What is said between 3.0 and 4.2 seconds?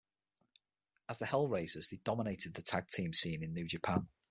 scene in New Japan.